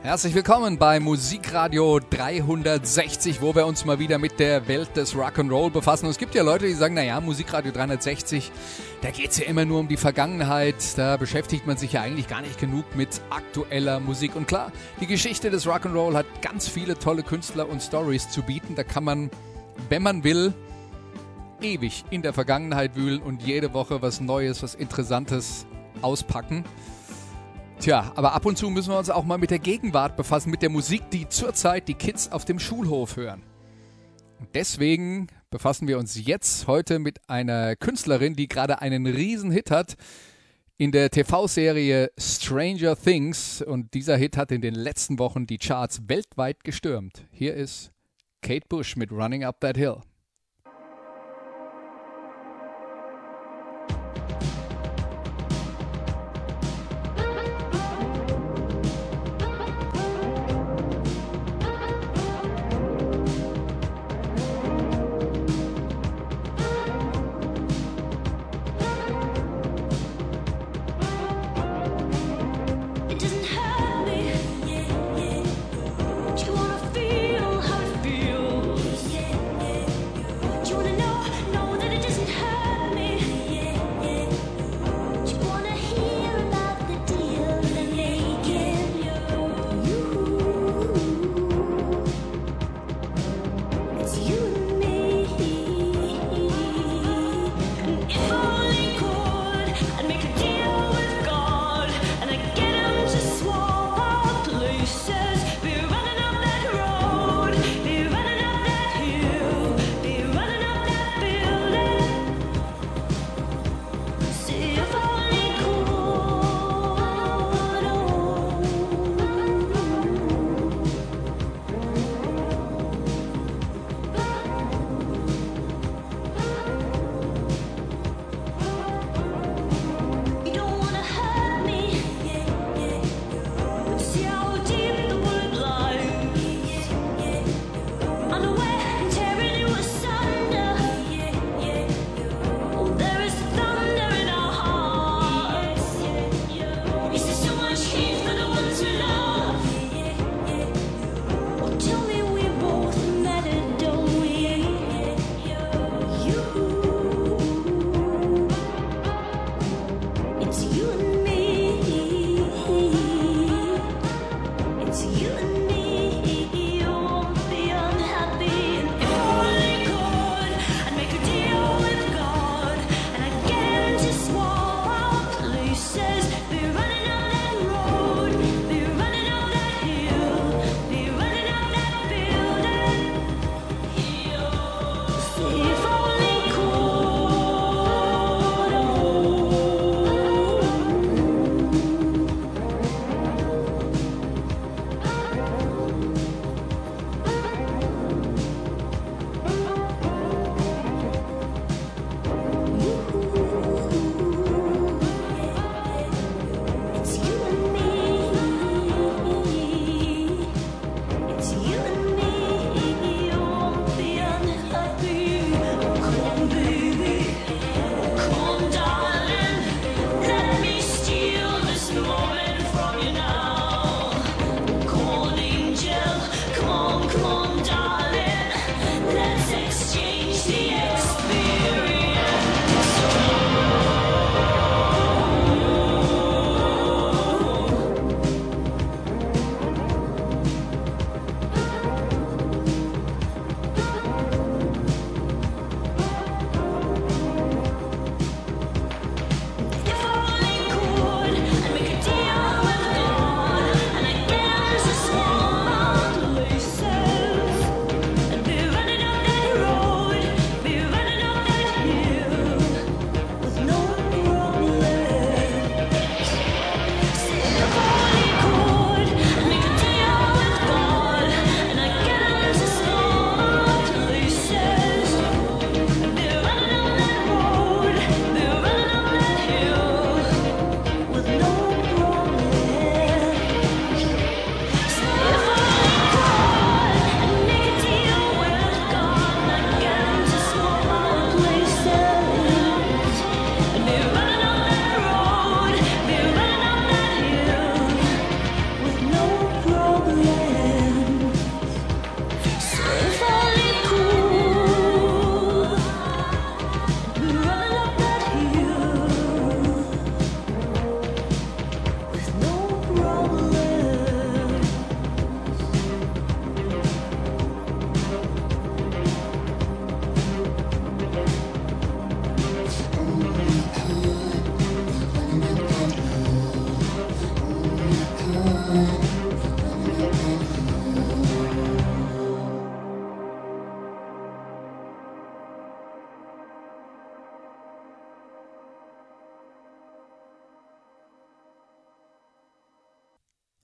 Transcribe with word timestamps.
Herzlich 0.00 0.32
willkommen 0.32 0.78
bei 0.78 1.00
Musikradio 1.00 1.98
360, 1.98 3.42
wo 3.42 3.56
wir 3.56 3.66
uns 3.66 3.84
mal 3.84 3.98
wieder 3.98 4.18
mit 4.18 4.38
der 4.38 4.68
Welt 4.68 4.96
des 4.96 5.16
Rock'n'Roll 5.16 5.70
befassen. 5.70 6.04
Und 6.04 6.12
es 6.12 6.18
gibt 6.18 6.36
ja 6.36 6.44
Leute, 6.44 6.66
die 6.66 6.74
sagen, 6.74 6.94
naja, 6.94 7.20
Musikradio 7.20 7.72
360, 7.72 8.52
da 9.02 9.10
geht 9.10 9.32
es 9.32 9.38
ja 9.38 9.46
immer 9.46 9.64
nur 9.64 9.80
um 9.80 9.88
die 9.88 9.96
Vergangenheit, 9.96 10.76
da 10.96 11.16
beschäftigt 11.16 11.66
man 11.66 11.76
sich 11.76 11.94
ja 11.94 12.02
eigentlich 12.02 12.28
gar 12.28 12.42
nicht 12.42 12.60
genug 12.60 12.84
mit 12.94 13.20
aktueller 13.28 13.98
Musik. 13.98 14.36
Und 14.36 14.46
klar, 14.46 14.70
die 15.00 15.08
Geschichte 15.08 15.50
des 15.50 15.66
Rock'n'Roll 15.66 16.14
hat 16.14 16.26
ganz 16.42 16.68
viele 16.68 16.96
tolle 16.96 17.24
Künstler 17.24 17.68
und 17.68 17.82
Stories 17.82 18.30
zu 18.30 18.42
bieten. 18.42 18.76
Da 18.76 18.84
kann 18.84 19.02
man, 19.02 19.30
wenn 19.88 20.04
man 20.04 20.22
will, 20.22 20.54
ewig 21.60 22.04
in 22.10 22.22
der 22.22 22.32
Vergangenheit 22.32 22.94
wühlen 22.94 23.20
und 23.20 23.42
jede 23.42 23.74
Woche 23.74 24.00
was 24.00 24.20
Neues, 24.20 24.62
was 24.62 24.76
Interessantes 24.76 25.66
auspacken. 26.02 26.64
Tja, 27.80 28.12
aber 28.16 28.32
ab 28.32 28.44
und 28.44 28.58
zu 28.58 28.70
müssen 28.70 28.90
wir 28.90 28.98
uns 28.98 29.08
auch 29.08 29.24
mal 29.24 29.38
mit 29.38 29.52
der 29.52 29.60
Gegenwart 29.60 30.16
befassen, 30.16 30.50
mit 30.50 30.62
der 30.62 30.68
Musik, 30.68 31.10
die 31.10 31.28
zurzeit 31.28 31.86
die 31.86 31.94
Kids 31.94 32.30
auf 32.32 32.44
dem 32.44 32.58
Schulhof 32.58 33.16
hören. 33.16 33.44
Und 34.40 34.48
deswegen 34.54 35.28
befassen 35.50 35.86
wir 35.86 35.98
uns 35.98 36.26
jetzt 36.26 36.66
heute 36.66 36.98
mit 36.98 37.20
einer 37.28 37.76
Künstlerin, 37.76 38.34
die 38.34 38.48
gerade 38.48 38.82
einen 38.82 39.06
riesen 39.06 39.52
Hit 39.52 39.70
hat 39.70 39.96
in 40.76 40.90
der 40.90 41.10
TV-Serie 41.10 42.10
Stranger 42.18 42.96
Things. 42.96 43.62
Und 43.62 43.94
dieser 43.94 44.16
Hit 44.16 44.36
hat 44.36 44.50
in 44.50 44.60
den 44.60 44.74
letzten 44.74 45.20
Wochen 45.20 45.46
die 45.46 45.58
Charts 45.58 46.02
weltweit 46.08 46.64
gestürmt. 46.64 47.24
Hier 47.30 47.54
ist 47.54 47.92
Kate 48.42 48.66
Bush 48.68 48.96
mit 48.96 49.12
Running 49.12 49.44
Up 49.44 49.60
That 49.60 49.76
Hill. 49.76 49.98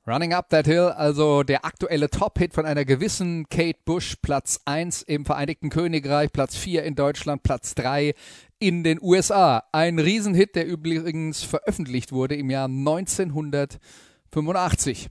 Running 0.06 0.34
Up 0.34 0.50
That 0.50 0.66
Hill, 0.66 0.90
also 0.90 1.44
der 1.44 1.64
aktuelle 1.64 2.10
Top-Hit 2.10 2.52
von 2.52 2.66
einer 2.66 2.84
gewissen 2.84 3.48
Kate 3.48 3.78
Bush, 3.86 4.16
Platz 4.20 4.60
1 4.66 5.00
im 5.00 5.24
Vereinigten 5.24 5.70
Königreich, 5.70 6.30
Platz 6.30 6.56
4 6.56 6.82
in 6.82 6.94
Deutschland, 6.94 7.42
Platz 7.42 7.74
3 7.74 8.12
in 8.58 8.84
den 8.84 9.00
USA. 9.00 9.64
Ein 9.72 9.98
Riesenhit, 9.98 10.56
der 10.56 10.66
übrigens 10.66 11.42
veröffentlicht 11.42 12.12
wurde 12.12 12.34
im 12.34 12.50
Jahr 12.50 12.66
1985 12.66 15.08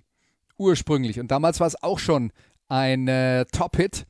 ursprünglich. 0.59 1.19
Und 1.19 1.31
damals 1.31 1.59
war 1.59 1.65
es 1.65 1.81
auch 1.81 1.97
schon 1.97 2.31
ein 2.69 3.07
äh, 3.07 3.45
Top-Hit, 3.45 4.05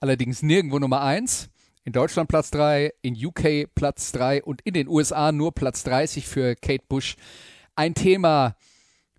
allerdings 0.00 0.40
nirgendwo 0.40 0.78
Nummer 0.78 1.02
1. 1.02 1.50
In 1.84 1.92
Deutschland 1.92 2.30
Platz 2.30 2.50
3, 2.52 2.94
in 3.02 3.22
UK 3.22 3.66
Platz 3.74 4.12
3 4.12 4.44
und 4.44 4.62
in 4.62 4.72
den 4.72 4.88
USA 4.88 5.30
nur 5.30 5.52
Platz 5.52 5.84
30 5.84 6.26
für 6.26 6.56
Kate 6.56 6.84
Bush. 6.88 7.16
Ein 7.76 7.92
Thema 7.92 8.56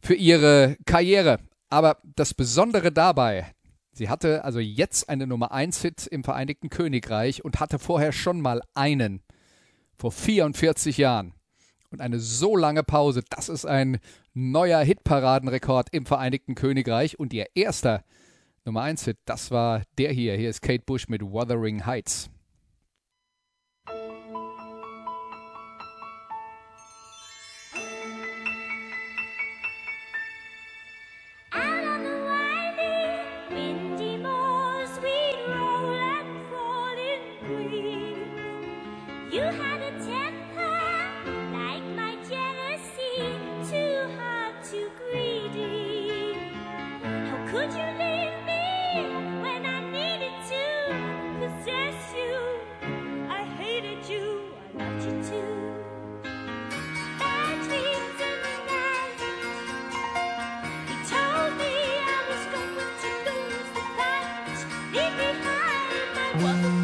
für 0.04 0.16
ihre 0.16 0.76
Karriere. 0.86 1.40
Aber 1.70 1.98
das 2.16 2.34
Besondere 2.34 2.92
dabei, 2.92 3.48
sie 3.94 4.10
hatte 4.10 4.44
also 4.44 4.60
jetzt 4.60 5.10
eine 5.10 5.26
Nummer 5.26 5.52
1 5.52 5.82
Hit 5.82 6.08
im 6.08 6.24
Vereinigten 6.24 6.70
Königreich 6.70 7.44
und 7.44 7.60
hatte 7.60 7.80
vorher 7.80 8.12
schon 8.12 8.42
mal 8.42 8.62
einen 8.74 9.24
vor 9.96 10.12
44 10.12 10.98
Jahren. 10.98 11.34
Und 11.90 12.02
eine 12.02 12.20
so 12.20 12.58
lange 12.58 12.84
Pause, 12.84 13.24
das 13.30 13.50
ist 13.50 13.66
ein 13.66 14.00
neuer 14.34 14.82
Hitparadenrekord 14.82 15.90
im 15.92 16.06
Vereinigten 16.06 16.56
Königreich. 16.56 17.18
Und 17.18 17.34
ihr 17.34 17.48
erster 17.56 18.04
Nummer 18.66 18.82
1 18.82 19.06
Hit, 19.06 19.18
das 19.26 19.52
war 19.52 19.84
der 19.98 20.12
hier. 20.12 20.36
Hier 20.36 20.50
ist 20.50 20.62
Kate 20.62 20.84
Bush 20.86 21.08
mit 21.08 21.22
Wuthering 21.22 21.86
Heights. 21.86 22.30
我。 66.44 66.83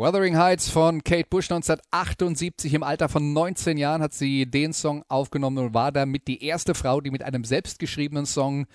Wuthering 0.00 0.38
Heights 0.38 0.70
von 0.70 1.04
Kate 1.04 1.28
Bush 1.28 1.50
1978. 1.50 2.72
Im 2.72 2.82
Alter 2.82 3.10
von 3.10 3.34
19 3.34 3.76
Jahren 3.76 4.00
hat 4.00 4.14
sie 4.14 4.50
den 4.50 4.72
Song 4.72 5.04
aufgenommen 5.08 5.58
und 5.58 5.74
war 5.74 5.92
damit 5.92 6.26
die 6.26 6.42
erste 6.42 6.74
Frau, 6.74 7.02
die 7.02 7.10
mit 7.10 7.22
einem 7.22 7.44
selbstgeschriebenen 7.44 8.24
Song 8.24 8.66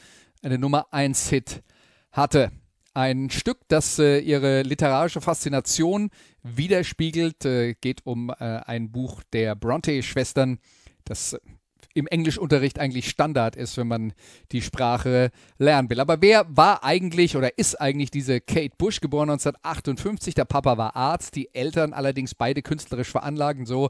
eine 0.44 0.60
Nummer 0.60 0.86
1 0.94 1.30
Hit 1.30 1.64
hatte. 2.12 2.52
Ein 2.94 3.32
Stück, 3.32 3.58
das 3.70 3.98
äh, 3.98 4.20
ihre 4.20 4.62
literarische 4.62 5.20
Faszination 5.20 6.12
widerspiegelt, 6.44 7.44
äh, 7.44 7.74
geht 7.74 8.06
um 8.06 8.30
äh, 8.30 8.34
ein 8.44 8.92
Buch 8.92 9.24
der 9.34 9.56
Bronte-Schwestern, 9.56 10.60
das 11.06 11.36
im 11.96 12.08
Englischunterricht 12.08 12.78
eigentlich 12.78 13.10
Standard 13.10 13.56
ist, 13.56 13.78
wenn 13.78 13.88
man 13.88 14.14
die 14.52 14.62
Sprache 14.62 15.32
lernen 15.58 15.90
will. 15.90 16.00
Aber 16.00 16.22
wer 16.22 16.46
war 16.50 16.84
eigentlich 16.84 17.36
oder 17.38 17.58
ist 17.58 17.80
eigentlich 17.82 18.12
diese 18.12 18.42
Kate 18.42 18.76
Bush, 18.78 19.00
geboren 19.00 19.30
1958? 19.30 20.36
Der 20.36 20.46
Papa 20.46 20.78
war 20.78 20.96
Arzt, 20.96 21.36
die 21.36 21.54
Eltern 21.56 21.94
allerdings 21.94 22.36
beide 22.36 22.62
künstlerisch 22.62 23.10
veranlagt. 23.10 23.66
So 23.66 23.90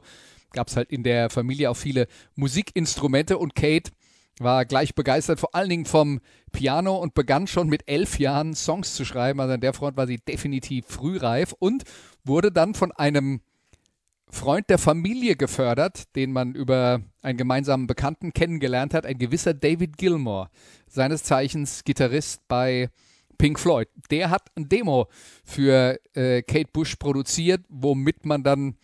gab 0.52 0.68
es 0.68 0.76
halt 0.76 0.90
in 0.90 1.02
der 1.02 1.30
Familie 1.30 1.68
auch 1.68 1.76
viele 1.76 2.06
Musikinstrumente 2.36 3.38
und 3.38 3.54
Kate 3.54 3.90
war 4.38 4.64
gleich 4.66 4.94
begeistert, 4.94 5.40
vor 5.40 5.54
allen 5.54 5.70
Dingen 5.70 5.86
vom 5.86 6.20
Piano 6.52 6.96
und 6.96 7.14
begann 7.14 7.46
schon 7.46 7.68
mit 7.68 7.82
elf 7.86 8.18
Jahren 8.18 8.54
Songs 8.54 8.94
zu 8.94 9.04
schreiben. 9.04 9.40
Also 9.40 9.54
an 9.54 9.60
der 9.60 9.72
Front 9.72 9.96
war 9.96 10.06
sie 10.06 10.18
definitiv 10.18 10.86
frühreif 10.86 11.54
und 11.58 11.84
wurde 12.24 12.52
dann 12.52 12.74
von 12.74 12.92
einem 12.92 13.40
Freund 14.28 14.68
der 14.68 14.78
Familie 14.78 15.36
gefördert, 15.36 16.14
den 16.16 16.32
man 16.32 16.54
über 16.54 17.00
einen 17.22 17.38
gemeinsamen 17.38 17.86
Bekannten 17.86 18.32
kennengelernt 18.32 18.92
hat, 18.92 19.06
ein 19.06 19.18
gewisser 19.18 19.54
David 19.54 19.96
Gilmore, 19.96 20.50
seines 20.88 21.24
Zeichens 21.24 21.84
Gitarrist 21.84 22.46
bei 22.48 22.90
Pink 23.38 23.60
Floyd. 23.60 23.88
Der 24.10 24.30
hat 24.30 24.50
ein 24.56 24.68
Demo 24.68 25.08
für 25.44 25.98
äh, 26.14 26.42
Kate 26.42 26.70
Bush 26.72 26.96
produziert, 26.96 27.64
womit 27.68 28.24
man 28.26 28.42
dann 28.42 28.76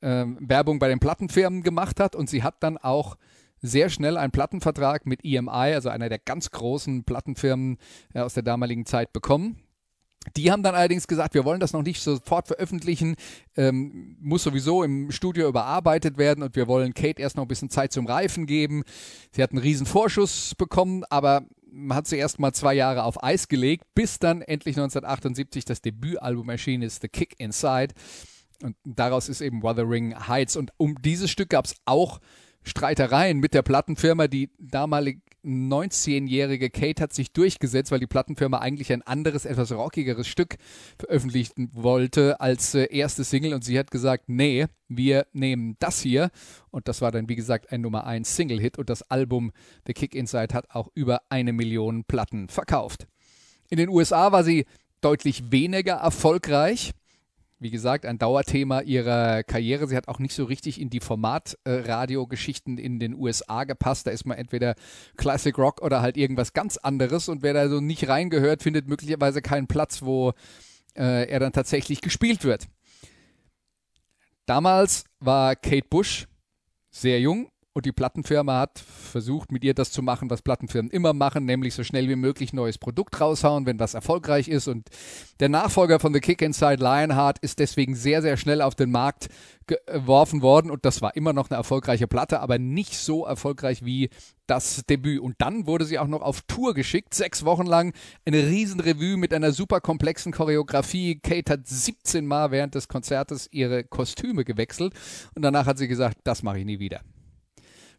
äh, 0.00 0.24
Werbung 0.38 0.78
bei 0.78 0.88
den 0.88 1.00
Plattenfirmen 1.00 1.62
gemacht 1.62 2.00
hat 2.00 2.16
und 2.16 2.30
sie 2.30 2.42
hat 2.42 2.62
dann 2.62 2.78
auch 2.78 3.16
sehr 3.60 3.88
schnell 3.88 4.16
einen 4.16 4.32
Plattenvertrag 4.32 5.06
mit 5.06 5.24
EMI, 5.24 5.50
also 5.74 5.88
einer 5.88 6.08
der 6.08 6.18
ganz 6.18 6.50
großen 6.50 7.04
Plattenfirmen 7.04 7.78
äh, 8.14 8.20
aus 8.20 8.34
der 8.34 8.42
damaligen 8.42 8.86
Zeit, 8.86 9.12
bekommen. 9.12 9.60
Die 10.36 10.50
haben 10.50 10.62
dann 10.62 10.74
allerdings 10.74 11.06
gesagt, 11.06 11.34
wir 11.34 11.44
wollen 11.44 11.60
das 11.60 11.72
noch 11.72 11.82
nicht 11.82 12.02
sofort 12.02 12.48
veröffentlichen, 12.48 13.14
ähm, 13.56 14.16
muss 14.20 14.42
sowieso 14.42 14.82
im 14.82 15.12
Studio 15.12 15.48
überarbeitet 15.48 16.18
werden 16.18 16.42
und 16.42 16.56
wir 16.56 16.66
wollen 16.66 16.94
Kate 16.94 17.22
erst 17.22 17.36
noch 17.36 17.44
ein 17.44 17.48
bisschen 17.48 17.70
Zeit 17.70 17.92
zum 17.92 18.06
Reifen 18.06 18.46
geben. 18.46 18.82
Sie 19.30 19.42
hat 19.42 19.52
einen 19.52 19.60
riesen 19.60 19.86
Vorschuss 19.86 20.54
bekommen, 20.56 21.04
aber 21.10 21.46
man 21.70 21.96
hat 21.96 22.06
sie 22.06 22.16
erst 22.16 22.38
mal 22.38 22.52
zwei 22.52 22.74
Jahre 22.74 23.04
auf 23.04 23.22
Eis 23.22 23.48
gelegt, 23.48 23.84
bis 23.94 24.18
dann 24.18 24.42
endlich 24.42 24.76
1978 24.76 25.64
das 25.64 25.82
Debütalbum 25.82 26.48
erschienen 26.48 26.82
ist, 26.82 27.02
The 27.02 27.08
Kick 27.08 27.34
Inside. 27.38 27.94
Und 28.62 28.76
daraus 28.84 29.28
ist 29.28 29.42
eben 29.42 29.62
Wuthering 29.62 30.28
Heights. 30.28 30.56
Und 30.56 30.72
um 30.78 31.00
dieses 31.02 31.30
Stück 31.30 31.50
gab 31.50 31.66
es 31.66 31.76
auch 31.84 32.20
Streitereien 32.66 33.38
mit 33.38 33.54
der 33.54 33.62
Plattenfirma. 33.62 34.28
Die 34.28 34.50
damalige 34.58 35.20
19-jährige 35.46 36.70
Kate 36.70 37.04
hat 37.04 37.12
sich 37.12 37.32
durchgesetzt, 37.32 37.92
weil 37.92 38.00
die 38.00 38.08
Plattenfirma 38.08 38.58
eigentlich 38.58 38.92
ein 38.92 39.02
anderes, 39.02 39.44
etwas 39.44 39.70
rockigeres 39.70 40.26
Stück 40.26 40.56
veröffentlichen 40.98 41.70
wollte 41.72 42.40
als 42.40 42.74
äh, 42.74 42.86
erste 42.90 43.22
Single 43.22 43.54
und 43.54 43.62
sie 43.62 43.78
hat 43.78 43.92
gesagt, 43.92 44.24
nee, 44.28 44.66
wir 44.88 45.26
nehmen 45.32 45.76
das 45.78 46.00
hier 46.00 46.30
und 46.70 46.88
das 46.88 47.00
war 47.00 47.12
dann 47.12 47.28
wie 47.28 47.36
gesagt 47.36 47.70
ein 47.70 47.80
Nummer 47.80 48.06
1 48.06 48.34
Single-Hit 48.34 48.76
und 48.76 48.90
das 48.90 49.02
Album 49.08 49.52
The 49.86 49.92
Kick 49.92 50.16
Inside 50.16 50.52
hat 50.52 50.70
auch 50.70 50.88
über 50.94 51.22
eine 51.28 51.52
Million 51.52 52.02
Platten 52.04 52.48
verkauft. 52.48 53.06
In 53.70 53.78
den 53.78 53.88
USA 53.88 54.32
war 54.32 54.42
sie 54.42 54.66
deutlich 55.00 55.52
weniger 55.52 55.94
erfolgreich 55.94 56.92
wie 57.58 57.70
gesagt, 57.70 58.04
ein 58.04 58.18
Dauerthema 58.18 58.80
ihrer 58.80 59.42
Karriere. 59.42 59.86
Sie 59.86 59.96
hat 59.96 60.08
auch 60.08 60.18
nicht 60.18 60.34
so 60.34 60.44
richtig 60.44 60.80
in 60.80 60.90
die 60.90 61.00
Formatradiogeschichten 61.00 62.76
in 62.76 62.98
den 62.98 63.14
USA 63.14 63.64
gepasst. 63.64 64.06
Da 64.06 64.10
ist 64.10 64.26
man 64.26 64.36
entweder 64.36 64.74
Classic 65.16 65.56
Rock 65.56 65.80
oder 65.80 66.02
halt 66.02 66.16
irgendwas 66.16 66.52
ganz 66.52 66.76
anderes. 66.76 67.28
Und 67.28 67.42
wer 67.42 67.54
da 67.54 67.68
so 67.68 67.80
nicht 67.80 68.08
reingehört, 68.08 68.62
findet 68.62 68.88
möglicherweise 68.88 69.40
keinen 69.40 69.68
Platz, 69.68 70.02
wo 70.02 70.34
äh, 70.94 71.28
er 71.28 71.40
dann 71.40 71.52
tatsächlich 71.52 72.02
gespielt 72.02 72.44
wird. 72.44 72.66
Damals 74.44 75.04
war 75.18 75.56
Kate 75.56 75.88
Bush 75.88 76.26
sehr 76.90 77.20
jung 77.20 77.48
und 77.76 77.84
die 77.84 77.92
Plattenfirma 77.92 78.58
hat 78.58 78.78
versucht, 78.78 79.52
mit 79.52 79.62
ihr 79.62 79.74
das 79.74 79.92
zu 79.92 80.00
machen, 80.00 80.30
was 80.30 80.40
Plattenfirmen 80.40 80.90
immer 80.90 81.12
machen, 81.12 81.44
nämlich 81.44 81.74
so 81.74 81.84
schnell 81.84 82.08
wie 82.08 82.16
möglich 82.16 82.54
neues 82.54 82.78
Produkt 82.78 83.20
raushauen, 83.20 83.66
wenn 83.66 83.78
was 83.78 83.92
erfolgreich 83.92 84.48
ist. 84.48 84.66
Und 84.66 84.88
der 85.40 85.50
Nachfolger 85.50 86.00
von 86.00 86.14
The 86.14 86.20
Kick 86.20 86.40
Inside 86.40 86.82
Lionheart 86.82 87.38
ist 87.40 87.58
deswegen 87.58 87.94
sehr, 87.94 88.22
sehr 88.22 88.38
schnell 88.38 88.62
auf 88.62 88.76
den 88.76 88.90
Markt 88.90 89.28
geworfen 89.66 90.40
worden. 90.40 90.70
Und 90.70 90.86
das 90.86 91.02
war 91.02 91.16
immer 91.16 91.34
noch 91.34 91.50
eine 91.50 91.58
erfolgreiche 91.58 92.08
Platte, 92.08 92.40
aber 92.40 92.58
nicht 92.58 92.96
so 92.96 93.26
erfolgreich 93.26 93.84
wie 93.84 94.08
das 94.46 94.84
Debüt. 94.88 95.20
Und 95.20 95.34
dann 95.36 95.66
wurde 95.66 95.84
sie 95.84 95.98
auch 95.98 96.08
noch 96.08 96.22
auf 96.22 96.40
Tour 96.48 96.72
geschickt, 96.72 97.12
sechs 97.12 97.44
Wochen 97.44 97.66
lang. 97.66 97.92
Eine 98.24 98.38
Riesenrevue 98.38 99.18
mit 99.18 99.34
einer 99.34 99.52
super 99.52 99.82
komplexen 99.82 100.32
Choreografie. 100.32 101.20
Kate 101.22 101.52
hat 101.52 101.68
17 101.68 102.24
Mal 102.24 102.52
während 102.52 102.74
des 102.74 102.88
Konzertes 102.88 103.50
ihre 103.52 103.84
Kostüme 103.84 104.46
gewechselt. 104.46 104.94
Und 105.34 105.42
danach 105.42 105.66
hat 105.66 105.76
sie 105.76 105.88
gesagt, 105.88 106.16
das 106.24 106.42
mache 106.42 106.60
ich 106.60 106.64
nie 106.64 106.78
wieder. 106.78 107.02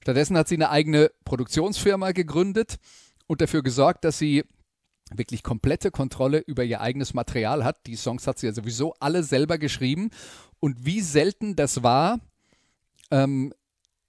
Stattdessen 0.01 0.37
hat 0.37 0.47
sie 0.47 0.55
eine 0.55 0.69
eigene 0.69 1.11
Produktionsfirma 1.25 2.11
gegründet 2.11 2.77
und 3.27 3.41
dafür 3.41 3.63
gesorgt, 3.63 4.05
dass 4.05 4.17
sie 4.17 4.43
wirklich 5.13 5.43
komplette 5.43 5.91
Kontrolle 5.91 6.39
über 6.39 6.63
ihr 6.63 6.81
eigenes 6.81 7.13
Material 7.13 7.63
hat. 7.63 7.85
Die 7.87 7.95
Songs 7.95 8.27
hat 8.27 8.39
sie 8.39 8.47
ja 8.47 8.53
sowieso 8.53 8.93
alle 8.99 9.23
selber 9.23 9.57
geschrieben. 9.57 10.09
Und 10.59 10.85
wie 10.85 11.01
selten 11.01 11.55
das 11.55 11.83
war 11.83 12.19
ähm, 13.11 13.53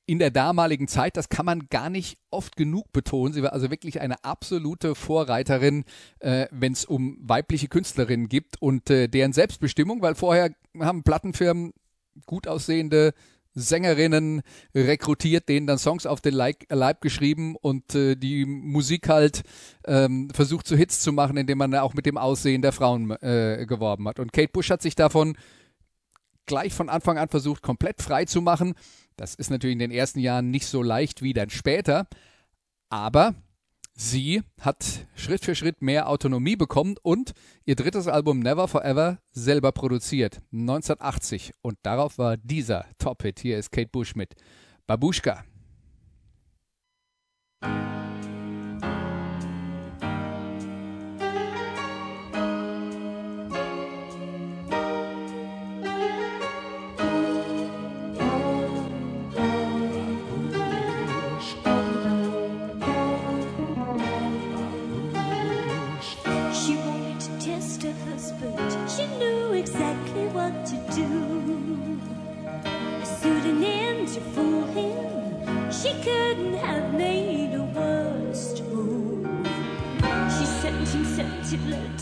in 0.07 0.19
der 0.19 0.31
damaligen 0.31 0.89
Zeit, 0.89 1.17
das 1.17 1.29
kann 1.29 1.45
man 1.45 1.69
gar 1.69 1.91
nicht 1.91 2.19
oft 2.31 2.57
genug 2.57 2.91
betonen. 2.93 3.35
Sie 3.35 3.43
war 3.43 3.53
also 3.53 3.71
wirklich 3.71 4.01
eine 4.01 4.25
absolute 4.25 4.95
Vorreiterin, 4.95 5.85
äh, 6.21 6.47
wenn 6.51 6.73
es 6.73 6.87
um 6.87 7.19
weibliche 7.21 7.69
Künstlerinnen 7.69 8.29
gibt 8.29 8.61
und 8.61 8.89
äh, 8.89 9.09
deren 9.09 9.35
Selbstbestimmung, 9.35 10.01
weil 10.01 10.15
vorher 10.15 10.51
haben 10.81 11.03
Plattenfirmen 11.03 11.75
gut 12.27 12.49
aussehende 12.49 13.13
Sängerinnen 13.61 14.43
rekrutiert, 14.75 15.49
denen 15.49 15.67
dann 15.67 15.79
Songs 15.79 16.07
auf 16.07 16.21
den 16.21 16.35
Leib, 16.35 17.01
geschrieben 17.01 17.57
und 17.57 17.95
äh, 17.95 18.17
die 18.17 18.45
Musik 18.45 19.09
halt 19.09 19.43
ähm, 19.87 20.31
versucht 20.31 20.67
zu 20.67 20.77
Hits 20.77 21.01
zu 21.01 21.13
machen, 21.13 21.37
indem 21.37 21.59
man 21.59 21.75
auch 21.75 21.95
mit 21.95 22.07
dem 22.07 22.19
Aussehen 22.19 22.63
der 22.63 22.73
Frauen 22.73 23.11
äh, 23.23 23.67
geworben 23.67 24.09
hat. 24.09 24.19
Und 24.19 24.33
Kate 24.33 24.53
Bush 24.53 24.71
hat 24.71 24.83
sich 24.83 24.95
davon 24.95 25.37
gleich 26.47 26.73
von 26.73 26.89
Anfang 26.89 27.19
an 27.19 27.29
versucht, 27.29 27.63
komplett 27.63 28.03
frei 28.03 28.25
zu 28.25 28.41
machen. 28.41 28.75
Das 29.17 29.35
ist 29.35 29.51
natürlich 29.51 29.75
in 29.75 29.81
den 29.81 29.91
ersten 29.91 30.21
Jahren 30.21 30.51
nicht 30.51 30.67
so 30.67 30.83
leicht 30.83 31.23
wie 31.23 31.33
dann 31.33 31.51
später, 31.51 32.09
aber 32.89 33.35
Sie 34.01 34.43
hat 34.61 35.09
Schritt 35.17 35.45
für 35.45 35.57
Schritt 35.57 35.83
mehr 35.83 36.09
Autonomie 36.09 36.55
bekommen 36.55 36.95
und 37.03 37.33
ihr 37.65 37.75
drittes 37.75 38.07
Album 38.07 38.39
Never 38.39 38.69
Forever 38.69 39.19
selber 39.33 39.73
produziert, 39.73 40.41
1980. 40.53 41.53
Und 41.63 41.79
darauf 41.83 42.17
war 42.17 42.37
dieser 42.37 42.87
Top-Hit. 42.99 43.41
Hier 43.41 43.59
ist 43.59 43.73
Kate 43.73 43.89
Bush 43.91 44.15
mit 44.15 44.37
Babushka. 44.87 45.43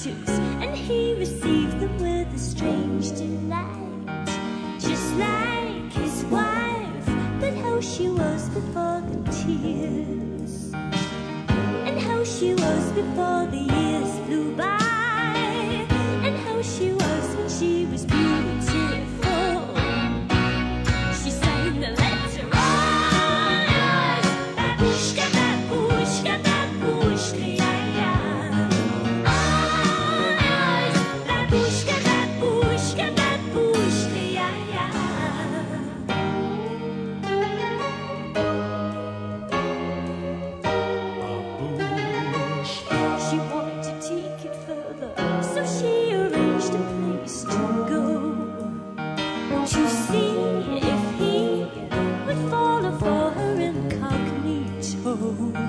Letters, 0.07 0.29
and 0.63 0.77
he 0.77 1.15
received 1.15 1.81
them 1.81 1.99
with 1.99 2.35
a 2.35 2.39
strange 2.39 3.11
delight. 3.13 4.27
Just 4.79 5.15
like 5.17 5.93
his 5.93 6.25
wife, 6.25 7.07
but 7.41 7.55
how 7.55 7.81
she 7.81 8.09
was 8.09 8.49
before 8.51 9.03
the 9.11 9.31
tears 9.31 10.73
and 11.87 11.99
how 11.99 12.23
she 12.25 12.55
was 12.55 12.93
before 12.93 13.47
the 13.47 13.67
years 13.73 14.27
flew 14.27 14.55
by, 14.57 14.86
Oh. 55.19 55.66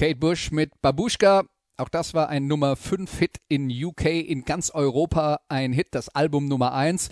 Kate 0.00 0.16
Bush 0.16 0.50
mit 0.50 0.80
Babushka. 0.80 1.44
Auch 1.76 1.90
das 1.90 2.14
war 2.14 2.30
ein 2.30 2.46
Nummer 2.46 2.74
5 2.74 3.18
Hit 3.18 3.36
in 3.48 3.68
UK, 3.68 4.06
in 4.06 4.46
ganz 4.46 4.70
Europa 4.70 5.40
ein 5.50 5.74
Hit, 5.74 5.88
das 5.90 6.08
Album 6.08 6.48
Nummer 6.48 6.72
1. 6.72 7.10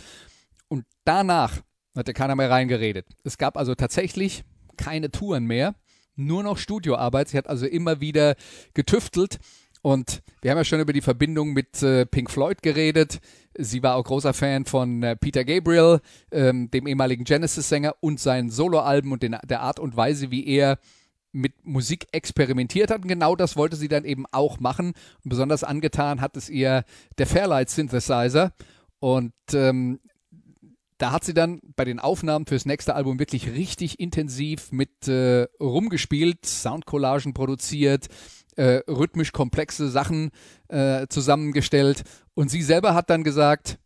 Und 0.69 0.87
danach 1.05 1.61
hatte 1.95 2.15
keiner 2.15 2.35
mehr 2.35 2.49
reingeredet. 2.49 3.05
Es 3.25 3.37
gab 3.37 3.59
also 3.59 3.75
tatsächlich 3.75 4.43
keine 4.79 5.11
Touren 5.11 5.45
mehr, 5.45 5.75
nur 6.17 6.43
noch 6.43 6.57
Studioarbeit. 6.57 7.29
Sie 7.29 7.37
hat 7.37 7.47
also 7.47 7.67
immer 7.67 8.01
wieder 8.01 8.37
getüftelt. 8.73 9.39
Und 9.83 10.23
wir 10.41 10.51
haben 10.51 10.57
ja 10.57 10.65
schon 10.65 10.81
über 10.81 10.95
die 10.95 11.03
Verbindung 11.03 11.53
mit 11.53 11.83
äh, 11.83 12.07
Pink 12.07 12.31
Floyd 12.31 12.63
geredet. 12.63 13.19
Sie 13.55 13.83
war 13.83 13.97
auch 13.97 14.05
großer 14.05 14.33
Fan 14.33 14.65
von 14.65 15.03
äh, 15.03 15.15
Peter 15.15 15.45
Gabriel, 15.45 16.01
ähm, 16.33 16.71
dem 16.71 16.87
ehemaligen 16.87 17.25
Genesis-Sänger, 17.25 17.97
und 18.01 18.19
seinen 18.19 18.49
Soloalben 18.49 19.13
und 19.13 19.23
den, 19.23 19.37
der 19.45 19.61
Art 19.61 19.79
und 19.79 19.95
Weise, 19.95 20.31
wie 20.31 20.47
er 20.47 20.79
mit 21.33 21.53
Musik 21.65 22.07
experimentiert 22.13 22.91
hat. 22.91 23.03
Und 23.03 23.09
genau 23.09 23.37
das 23.37 23.57
wollte 23.57 23.77
sie 23.77 23.89
dann 23.89 24.05
eben 24.05 24.25
auch 24.33 24.61
machen. 24.61 24.95
Und 25.25 25.29
besonders 25.29 25.65
angetan 25.65 26.21
hat 26.21 26.37
es 26.37 26.49
ihr 26.49 26.85
der 27.19 27.27
Fairlight 27.27 27.71
Synthesizer. 27.71 28.53
Und 29.01 29.33
ähm, 29.53 30.01
da 30.99 31.13
hat 31.13 31.25
sie 31.25 31.35
dann 31.35 31.61
bei 31.77 31.85
den 31.85 32.01
Aufnahmen 32.01 32.47
fürs 32.47 32.67
nächste 32.67 32.95
Album 32.95 33.21
wirklich 33.21 33.51
richtig 33.51 34.01
intensiv 34.01 34.73
mit 34.73 35.07
äh, 35.07 35.47
rumgespielt, 35.61 36.45
Soundcollagen 36.45 37.35
produziert, 37.35 38.09
äh, 38.57 38.83
rhythmisch 38.89 39.33
komplexe 39.33 39.89
Sachen 39.89 40.31
äh, 40.67 41.07
zusammengestellt. 41.09 42.03
Und 42.35 42.51
sie 42.51 42.63
selber 42.63 42.95
hat 42.95 43.11
dann 43.11 43.23
gesagt, 43.23 43.79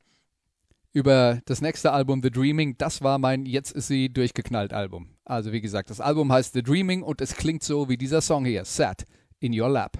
über 0.92 1.40
das 1.46 1.60
nächste 1.60 1.92
Album 1.92 2.20
The 2.22 2.30
Dreaming, 2.30 2.76
das 2.78 3.02
war 3.02 3.18
mein 3.18 3.46
Jetzt 3.46 3.72
ist 3.72 3.88
sie 3.88 4.12
durchgeknallt 4.12 4.72
Album. 4.72 5.08
Also 5.24 5.52
wie 5.52 5.60
gesagt, 5.60 5.90
das 5.90 6.00
Album 6.00 6.30
heißt 6.32 6.52
The 6.52 6.62
Dreaming 6.62 7.02
und 7.02 7.20
es 7.20 7.34
klingt 7.34 7.62
so 7.62 7.88
wie 7.88 7.96
dieser 7.96 8.20
Song 8.20 8.44
hier, 8.44 8.64
Sat 8.64 9.06
in 9.40 9.58
Your 9.58 9.70
Lap. 9.70 9.98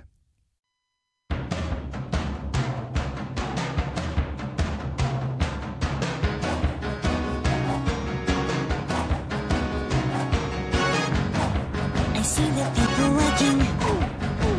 I 12.15 12.25
see 12.25 12.45
the 12.45 12.65
people 12.75 13.11
working 13.15 13.61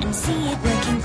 and 0.03 0.15
see 0.15 0.51
it 0.51 0.57
working 0.63 1.02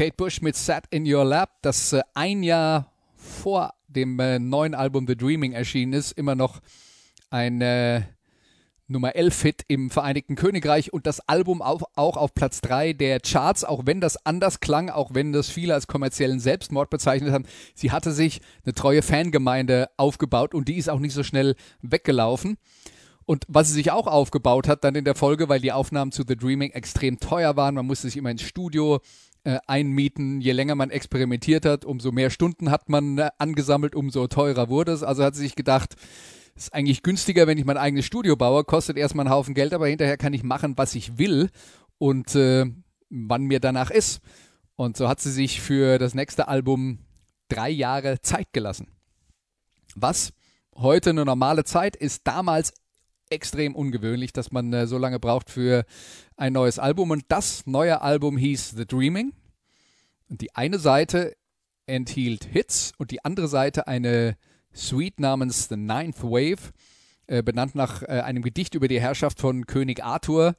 Kate 0.00 0.16
Bush 0.16 0.40
mit 0.40 0.56
Sat 0.56 0.86
in 0.88 1.04
Your 1.06 1.26
Lap, 1.26 1.50
das 1.60 1.92
äh, 1.92 2.00
ein 2.14 2.42
Jahr 2.42 2.90
vor 3.16 3.74
dem 3.86 4.18
äh, 4.18 4.38
neuen 4.38 4.74
Album 4.74 5.06
The 5.06 5.14
Dreaming 5.14 5.52
erschienen 5.52 5.92
ist, 5.92 6.12
immer 6.12 6.34
noch 6.34 6.60
ein 7.28 7.60
äh, 7.60 8.00
Nummer 8.88 9.14
11 9.14 9.42
Hit 9.42 9.62
im 9.68 9.90
Vereinigten 9.90 10.36
Königreich 10.36 10.90
und 10.94 11.06
das 11.06 11.20
Album 11.28 11.60
auf, 11.60 11.84
auch 11.96 12.16
auf 12.16 12.32
Platz 12.32 12.62
3 12.62 12.94
der 12.94 13.20
Charts, 13.20 13.62
auch 13.62 13.82
wenn 13.84 14.00
das 14.00 14.24
anders 14.24 14.60
klang, 14.60 14.88
auch 14.88 15.10
wenn 15.12 15.34
das 15.34 15.50
viele 15.50 15.74
als 15.74 15.86
kommerziellen 15.86 16.40
Selbstmord 16.40 16.88
bezeichnet 16.88 17.34
haben. 17.34 17.44
Sie 17.74 17.92
hatte 17.92 18.12
sich 18.12 18.40
eine 18.64 18.72
treue 18.72 19.02
Fangemeinde 19.02 19.90
aufgebaut 19.98 20.54
und 20.54 20.68
die 20.68 20.78
ist 20.78 20.88
auch 20.88 20.98
nicht 20.98 21.12
so 21.12 21.22
schnell 21.22 21.56
weggelaufen. 21.82 22.56
Und 23.26 23.44
was 23.48 23.68
sie 23.68 23.74
sich 23.74 23.90
auch 23.90 24.06
aufgebaut 24.06 24.66
hat 24.66 24.82
dann 24.82 24.94
in 24.94 25.04
der 25.04 25.14
Folge, 25.14 25.50
weil 25.50 25.60
die 25.60 25.72
Aufnahmen 25.72 26.10
zu 26.10 26.24
The 26.26 26.36
Dreaming 26.36 26.70
extrem 26.70 27.20
teuer 27.20 27.54
waren, 27.56 27.74
man 27.74 27.86
musste 27.86 28.08
sich 28.08 28.16
immer 28.16 28.30
ins 28.30 28.42
Studio 28.42 29.00
äh, 29.44 29.58
einmieten. 29.66 30.40
Je 30.40 30.52
länger 30.52 30.74
man 30.74 30.90
experimentiert 30.90 31.64
hat, 31.64 31.84
umso 31.84 32.12
mehr 32.12 32.30
Stunden 32.30 32.70
hat 32.70 32.88
man 32.88 33.18
äh, 33.18 33.30
angesammelt, 33.38 33.94
umso 33.94 34.26
teurer 34.26 34.68
wurde 34.68 34.92
es. 34.92 35.02
Also 35.02 35.24
hat 35.24 35.34
sie 35.34 35.42
sich 35.42 35.56
gedacht, 35.56 35.96
ist 36.54 36.74
eigentlich 36.74 37.02
günstiger, 37.02 37.46
wenn 37.46 37.58
ich 37.58 37.64
mein 37.64 37.76
eigenes 37.76 38.04
Studio 38.04 38.36
baue, 38.36 38.64
kostet 38.64 38.96
erstmal 38.96 39.26
einen 39.26 39.34
Haufen 39.34 39.54
Geld, 39.54 39.72
aber 39.72 39.88
hinterher 39.88 40.16
kann 40.16 40.32
ich 40.32 40.42
machen, 40.42 40.76
was 40.76 40.94
ich 40.94 41.18
will 41.18 41.50
und 41.98 42.34
äh, 42.34 42.66
wann 43.08 43.44
mir 43.44 43.60
danach 43.60 43.90
ist. 43.90 44.20
Und 44.76 44.96
so 44.96 45.08
hat 45.08 45.20
sie 45.20 45.32
sich 45.32 45.60
für 45.60 45.98
das 45.98 46.14
nächste 46.14 46.48
Album 46.48 47.00
drei 47.48 47.70
Jahre 47.70 48.20
Zeit 48.22 48.52
gelassen. 48.52 48.88
Was 49.94 50.32
heute 50.74 51.10
eine 51.10 51.24
normale 51.24 51.64
Zeit 51.64 51.96
ist, 51.96 52.26
damals 52.26 52.72
extrem 53.30 53.74
ungewöhnlich, 53.74 54.32
dass 54.32 54.50
man 54.50 54.72
äh, 54.72 54.86
so 54.86 54.98
lange 54.98 55.20
braucht 55.20 55.50
für 55.50 55.84
ein 56.40 56.52
neues 56.54 56.78
Album. 56.78 57.10
Und 57.10 57.24
das 57.28 57.66
neue 57.66 58.00
Album 58.00 58.36
hieß 58.36 58.70
The 58.70 58.86
Dreaming. 58.86 59.32
Und 60.28 60.40
die 60.40 60.54
eine 60.54 60.78
Seite 60.78 61.36
enthielt 61.86 62.44
Hits 62.44 62.92
und 62.98 63.10
die 63.10 63.24
andere 63.24 63.48
Seite 63.48 63.86
eine 63.86 64.36
Suite 64.72 65.20
namens 65.20 65.68
The 65.68 65.76
Ninth 65.76 66.22
Wave, 66.22 66.72
äh, 67.26 67.42
benannt 67.42 67.74
nach 67.74 68.02
äh, 68.02 68.06
einem 68.06 68.42
Gedicht 68.42 68.74
über 68.74 68.88
die 68.88 69.00
Herrschaft 69.00 69.40
von 69.40 69.66
König 69.66 70.02
Arthur, 70.02 70.54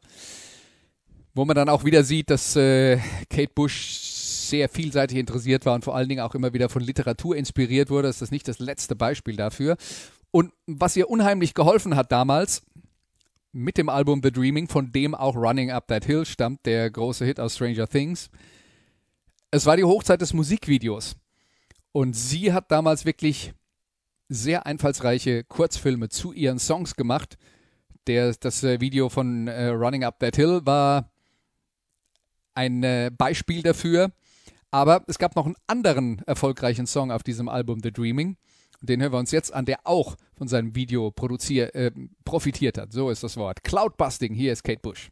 wo 1.33 1.45
man 1.45 1.55
dann 1.55 1.69
auch 1.69 1.85
wieder 1.85 2.03
sieht, 2.03 2.29
dass 2.29 2.55
äh, 2.55 2.97
Kate 3.29 3.53
Bush 3.55 3.99
sehr 4.51 4.67
vielseitig 4.67 5.17
interessiert 5.17 5.65
war 5.65 5.75
und 5.75 5.85
vor 5.85 5.95
allen 5.95 6.09
Dingen 6.09 6.21
auch 6.21 6.35
immer 6.35 6.53
wieder 6.53 6.67
von 6.67 6.81
Literatur 6.81 7.37
inspiriert 7.37 7.89
wurde. 7.89 8.09
Das 8.09 8.21
ist 8.21 8.31
nicht 8.31 8.47
das 8.49 8.59
letzte 8.59 8.95
Beispiel 8.97 9.37
dafür. 9.37 9.77
Und 10.31 10.51
was 10.67 10.95
ihr 10.97 11.09
unheimlich 11.09 11.53
geholfen 11.53 11.95
hat 11.95 12.11
damals, 12.11 12.61
mit 13.51 13.77
dem 13.77 13.89
Album 13.89 14.21
The 14.23 14.31
Dreaming, 14.31 14.67
von 14.67 14.91
dem 14.91 15.13
auch 15.13 15.35
Running 15.35 15.71
Up 15.71 15.87
That 15.87 16.05
Hill 16.05 16.25
stammt, 16.25 16.65
der 16.65 16.89
große 16.89 17.25
Hit 17.25 17.39
aus 17.39 17.55
Stranger 17.55 17.87
Things. 17.87 18.29
Es 19.51 19.65
war 19.65 19.77
die 19.77 19.83
Hochzeit 19.83 20.21
des 20.21 20.33
Musikvideos. 20.33 21.15
Und 21.91 22.15
sie 22.15 22.53
hat 22.53 22.71
damals 22.71 23.05
wirklich 23.05 23.53
sehr 24.29 24.65
einfallsreiche 24.65 25.43
Kurzfilme 25.43 26.07
zu 26.07 26.31
ihren 26.31 26.59
Songs 26.59 26.95
gemacht. 26.95 27.37
Der, 28.07 28.33
das 28.33 28.63
äh, 28.63 28.79
Video 28.79 29.09
von 29.09 29.47
äh, 29.47 29.67
Running 29.67 30.05
Up 30.05 30.19
That 30.19 30.37
Hill 30.37 30.61
war 30.63 31.11
ein 32.53 32.83
äh, 32.83 33.11
Beispiel 33.15 33.61
dafür. 33.61 34.11
Aber 34.71 35.03
es 35.07 35.19
gab 35.19 35.35
noch 35.35 35.45
einen 35.45 35.57
anderen 35.67 36.19
erfolgreichen 36.25 36.87
Song 36.87 37.11
auf 37.11 37.23
diesem 37.23 37.49
Album, 37.49 37.81
The 37.83 37.91
Dreaming. 37.91 38.37
Den 38.81 39.01
hören 39.01 39.13
wir 39.13 39.19
uns 39.19 39.31
jetzt 39.31 39.53
an, 39.53 39.65
der 39.65 39.79
auch 39.85 40.15
von 40.35 40.47
seinem 40.47 40.75
Video 40.75 41.11
produziert, 41.11 41.75
äh, 41.75 41.91
profitiert 42.25 42.77
hat. 42.77 42.91
So 42.91 43.09
ist 43.09 43.23
das 43.23 43.37
Wort. 43.37 43.63
Cloudbusting, 43.63 44.33
hier 44.33 44.51
ist 44.53 44.63
Kate 44.63 44.81
Bush. 44.81 45.09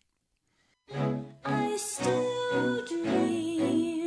I 0.91 1.77
still 1.77 2.83
dream 2.87 3.98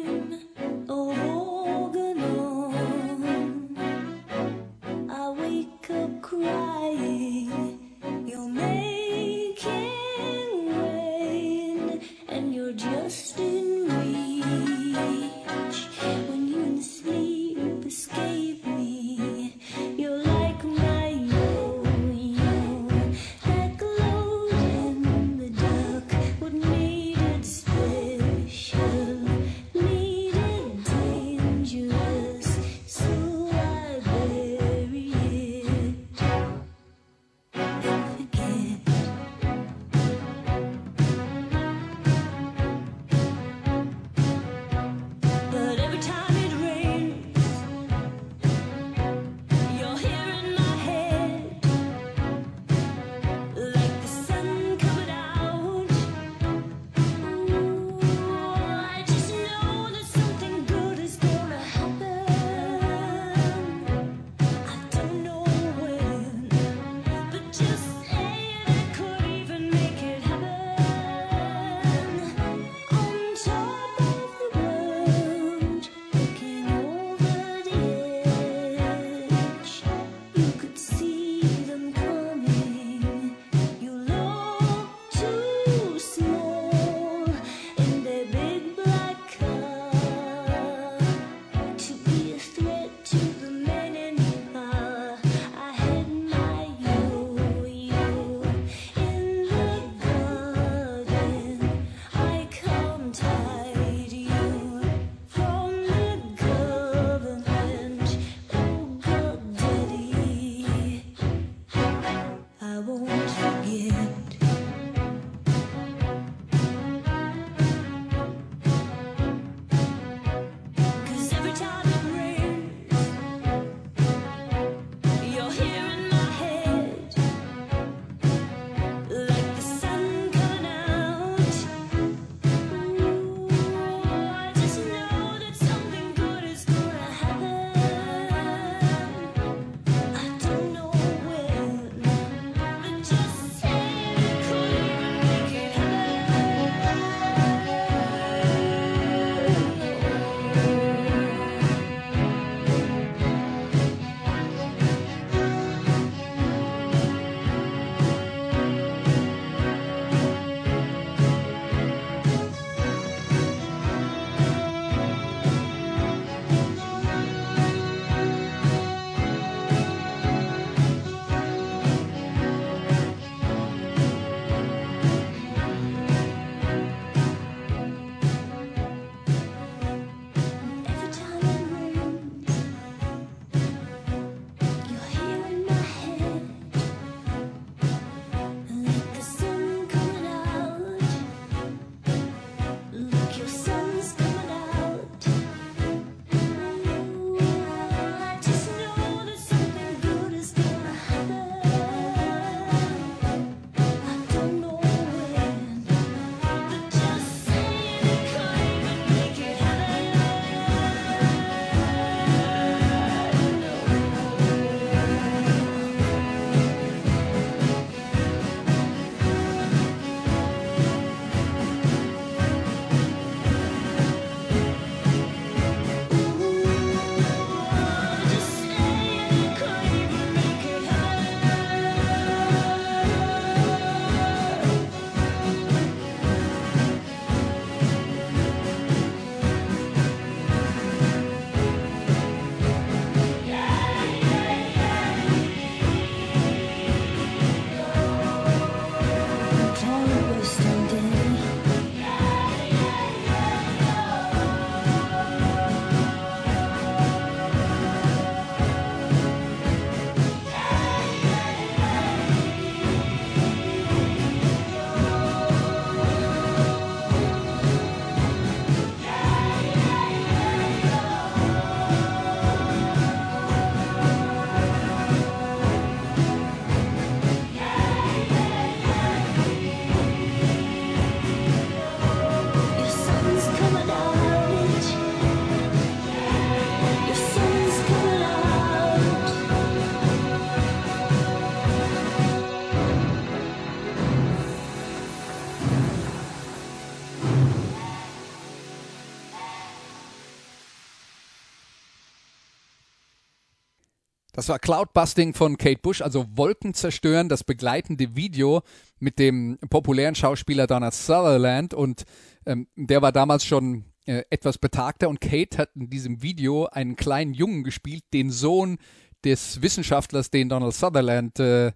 Das 304.42 304.48
war 304.48 304.59
Cloudbusting 304.59 305.35
von 305.35 305.57
Kate 305.57 305.78
Bush, 305.81 306.02
also 306.02 306.26
Wolken 306.35 306.74
zerstören, 306.74 307.28
das 307.28 307.44
begleitende 307.44 308.16
Video 308.16 308.62
mit 308.98 309.20
dem 309.20 309.57
populären 309.70 310.16
Schauspieler 310.16 310.66
Donald 310.66 310.94
Sutherland. 310.94 311.74
Und 311.74 312.02
ähm, 312.44 312.66
der 312.74 313.02
war 313.02 313.12
damals 313.12 313.44
schon 313.44 313.85
äh, 314.05 314.24
etwas 314.31 314.59
betagter. 314.59 315.09
Und 315.09 315.20
Kate 315.20 315.59
hat 315.59 315.68
in 315.76 315.90
diesem 315.90 316.22
Video 316.24 316.66
einen 316.66 316.96
kleinen 316.96 317.35
Jungen 317.35 317.62
gespielt, 317.62 318.02
den 318.12 318.33
Sohn 318.33 318.78
des 319.24 319.62
Wissenschaftlers, 319.62 320.33
den 320.33 320.48
Donald 320.48 320.74
Sutherland 320.74 321.38
äh, 321.38 321.70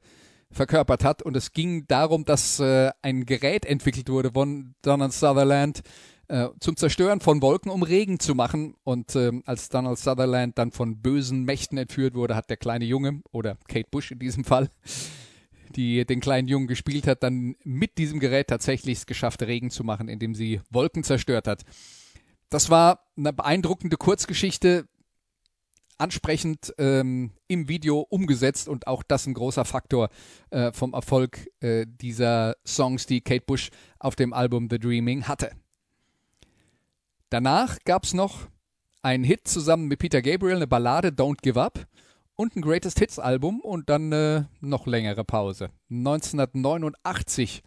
verkörpert 0.51 1.05
hat. 1.05 1.23
Und 1.23 1.37
es 1.37 1.53
ging 1.53 1.87
darum, 1.87 2.25
dass 2.25 2.59
äh, 2.59 2.91
ein 3.01 3.27
Gerät 3.27 3.65
entwickelt 3.65 4.09
wurde 4.09 4.33
von 4.33 4.75
Donald 4.83 5.13
Sutherland, 5.13 5.83
äh, 6.29 6.49
zum 6.61 6.77
Zerstören 6.77 7.21
von 7.21 7.43
Wolken, 7.43 7.71
um 7.71 7.83
Regen 7.83 8.19
zu 8.19 8.35
machen. 8.35 8.75
Und 8.85 9.15
ähm, 9.17 9.43
als 9.47 9.69
Donald 9.69 9.99
Sutherland 9.99 10.59
dann 10.59 10.73
von 10.73 11.01
bösen 11.01 11.45
Mächten 11.45 11.79
entführt 11.79 12.15
wurde, 12.15 12.37
hat 12.37 12.51
der 12.51 12.57
kleine 12.57 12.85
Junge, 12.85 13.23
oder 13.33 13.57
Kate 13.69 13.89
Bush 13.91 14.11
in 14.11 14.19
diesem 14.19 14.45
Fall, 14.45 14.69
die 15.75 16.05
den 16.05 16.21
kleinen 16.21 16.49
Jungen 16.49 16.67
gespielt 16.67 17.07
hat, 17.07 17.23
dann 17.23 17.57
mit 17.65 17.99
diesem 17.99 18.21
Gerät 18.21 18.49
tatsächlich 18.49 18.99
es 18.99 19.07
geschafft, 19.07 19.43
Regen 19.43 19.71
zu 19.71 19.85
machen, 19.85 20.09
indem 20.09 20.35
sie 20.35 20.61
Wolken 20.71 21.05
zerstört 21.05 21.47
hat. 21.47 21.63
Das 22.49 22.71
war 22.71 23.01
eine 23.17 23.33
beeindruckende 23.33 23.97
Kurzgeschichte, 23.97 24.87
ansprechend 25.99 26.75
ähm, 26.79 27.33
im 27.49 27.69
Video 27.69 28.01
umgesetzt 28.01 28.69
und 28.69 28.87
auch 28.87 29.03
das 29.03 29.27
ein 29.27 29.35
großer 29.35 29.65
Faktor 29.65 30.11
äh, 30.51 30.73
vom 30.73 30.93
Erfolg 30.93 31.49
äh, 31.61 31.87
dieser 31.89 32.57
Songs, 32.67 33.07
die 33.07 33.21
Kate 33.21 33.45
Bush 33.47 33.71
auf 33.99 34.15
dem 34.15 34.33
Album 34.33 34.69
The 34.71 34.79
Dreaming 34.79 35.27
hatte. 35.27 35.53
Danach 37.31 37.79
gab 37.85 38.05
es 38.05 38.15
noch 38.15 38.49
einen 39.03 39.25
Hit 39.25 39.49
zusammen 39.49 39.89
mit 39.89 39.99
Peter 39.99 40.23
Gabriel, 40.23 40.57
eine 40.57 40.67
Ballade 40.69 41.09
Don't 41.09 41.43
Give 41.43 41.61
Up 41.61 41.87
und 42.37 42.55
ein 42.55 42.63
Greatest 42.63 43.01
Hits 43.01 43.19
Album 43.19 43.61
und 43.61 43.91
dann 43.91 44.13
äh, 44.13 44.45
noch 44.61 44.87
längere 44.87 45.25
Pause. 45.25 45.71
1989 45.91 47.63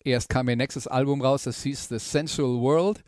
erst 0.00 0.28
kam 0.28 0.48
ihr 0.48 0.56
nächstes 0.56 0.88
Album 0.88 1.22
raus, 1.22 1.44
das 1.44 1.62
hieß 1.62 1.88
The 1.88 1.98
Sensual 1.98 2.60
World 2.60 3.04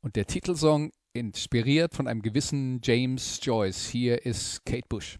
und 0.00 0.16
der 0.16 0.26
Titelsong 0.26 0.92
inspiriert 1.12 1.94
von 1.94 2.08
einem 2.08 2.22
gewissen 2.22 2.80
James 2.82 3.38
Joyce. 3.42 3.88
Hier 3.88 4.24
ist 4.24 4.64
Kate 4.64 4.86
Bush. 4.88 5.18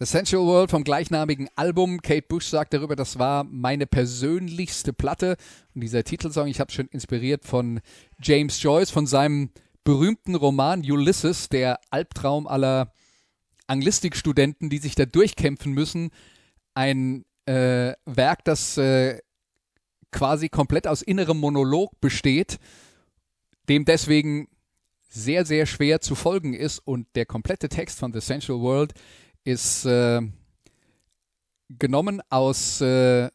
The 0.00 0.06
Sensual 0.06 0.46
World 0.46 0.70
vom 0.70 0.84
gleichnamigen 0.84 1.48
Album. 1.56 2.00
Kate 2.00 2.26
Bush 2.28 2.46
sagt 2.46 2.72
darüber, 2.72 2.94
das 2.94 3.18
war 3.18 3.42
meine 3.42 3.84
persönlichste 3.84 4.92
Platte. 4.92 5.36
Und 5.74 5.80
dieser 5.80 6.04
Titelsong, 6.04 6.46
ich 6.46 6.60
habe 6.60 6.70
schon 6.70 6.86
inspiriert 6.86 7.44
von 7.44 7.80
James 8.22 8.62
Joyce, 8.62 8.92
von 8.92 9.08
seinem 9.08 9.50
berühmten 9.82 10.36
Roman 10.36 10.82
Ulysses, 10.88 11.48
der 11.48 11.80
Albtraum 11.90 12.46
aller 12.46 12.92
Anglistikstudenten, 13.66 14.70
die 14.70 14.78
sich 14.78 14.94
da 14.94 15.04
durchkämpfen 15.04 15.72
müssen. 15.72 16.10
Ein 16.74 17.24
äh, 17.46 17.94
Werk, 18.04 18.44
das 18.44 18.78
äh, 18.78 19.18
quasi 20.12 20.48
komplett 20.48 20.86
aus 20.86 21.02
innerem 21.02 21.38
Monolog 21.38 22.00
besteht, 22.00 22.60
dem 23.68 23.84
deswegen 23.84 24.46
sehr, 25.08 25.44
sehr 25.44 25.66
schwer 25.66 26.00
zu 26.00 26.14
folgen 26.14 26.54
ist. 26.54 26.78
Und 26.78 27.08
der 27.16 27.26
komplette 27.26 27.68
Text 27.68 27.98
von 27.98 28.12
The 28.12 28.20
Sensual 28.20 28.60
World 28.60 28.94
ist 29.48 29.86
äh, 29.86 30.20
genommen 31.70 32.20
aus 32.28 32.82
äh, 32.82 33.30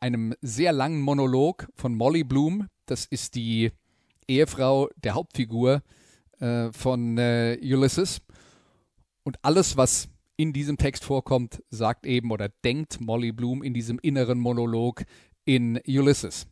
einem 0.00 0.34
sehr 0.40 0.72
langen 0.72 1.02
Monolog 1.02 1.68
von 1.74 1.94
Molly 1.94 2.24
Bloom. 2.24 2.68
Das 2.86 3.04
ist 3.04 3.34
die 3.34 3.70
Ehefrau 4.26 4.88
der 4.96 5.12
Hauptfigur 5.12 5.82
äh, 6.40 6.72
von 6.72 7.18
äh, 7.18 7.58
Ulysses. 7.60 8.22
Und 9.24 9.36
alles, 9.42 9.76
was 9.76 10.08
in 10.38 10.54
diesem 10.54 10.78
Text 10.78 11.04
vorkommt, 11.04 11.62
sagt 11.68 12.06
eben 12.06 12.30
oder 12.30 12.48
denkt 12.64 12.98
Molly 13.02 13.32
Bloom 13.32 13.62
in 13.62 13.74
diesem 13.74 13.98
inneren 13.98 14.38
Monolog 14.38 15.04
in 15.44 15.78
Ulysses. 15.86 16.46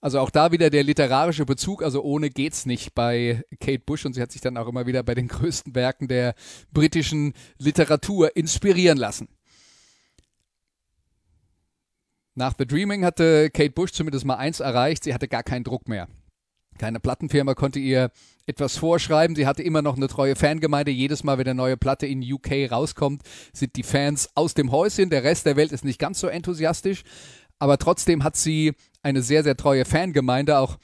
Also 0.00 0.18
auch 0.18 0.30
da 0.30 0.50
wieder 0.50 0.70
der 0.70 0.82
literarische 0.82 1.44
Bezug, 1.44 1.82
also 1.82 2.02
ohne 2.02 2.30
geht's 2.30 2.64
nicht 2.64 2.94
bei 2.94 3.42
Kate 3.60 3.82
Bush 3.84 4.06
und 4.06 4.14
sie 4.14 4.22
hat 4.22 4.32
sich 4.32 4.40
dann 4.40 4.56
auch 4.56 4.66
immer 4.66 4.86
wieder 4.86 5.02
bei 5.02 5.14
den 5.14 5.28
größten 5.28 5.74
Werken 5.74 6.08
der 6.08 6.34
britischen 6.72 7.34
Literatur 7.58 8.34
inspirieren 8.34 8.96
lassen. 8.96 9.28
Nach 12.34 12.54
The 12.56 12.66
Dreaming 12.66 13.04
hatte 13.04 13.50
Kate 13.50 13.72
Bush 13.72 13.92
zumindest 13.92 14.24
mal 14.24 14.36
eins 14.36 14.60
erreicht, 14.60 15.04
sie 15.04 15.12
hatte 15.12 15.28
gar 15.28 15.42
keinen 15.42 15.64
Druck 15.64 15.86
mehr. 15.86 16.08
Keine 16.78 16.98
Plattenfirma 16.98 17.54
konnte 17.54 17.78
ihr 17.78 18.10
etwas 18.46 18.78
vorschreiben. 18.78 19.36
Sie 19.36 19.46
hatte 19.46 19.62
immer 19.62 19.82
noch 19.82 19.96
eine 19.96 20.08
treue 20.08 20.34
Fangemeinde. 20.34 20.90
Jedes 20.90 21.22
Mal, 21.24 21.36
wenn 21.36 21.46
eine 21.46 21.54
neue 21.54 21.76
Platte 21.76 22.06
in 22.06 22.22
UK 22.22 22.70
rauskommt, 22.70 23.22
sind 23.52 23.76
die 23.76 23.82
Fans 23.82 24.30
aus 24.34 24.54
dem 24.54 24.72
Häuschen. 24.72 25.10
Der 25.10 25.22
Rest 25.22 25.44
der 25.44 25.56
Welt 25.56 25.72
ist 25.72 25.84
nicht 25.84 25.98
ganz 25.98 26.20
so 26.20 26.26
enthusiastisch. 26.26 27.02
Aber 27.60 27.78
trotzdem 27.78 28.24
hat 28.24 28.36
sie 28.36 28.72
eine 29.02 29.22
sehr, 29.22 29.44
sehr 29.44 29.56
treue 29.56 29.84
Fangemeinde, 29.84 30.58
auch 30.58 30.78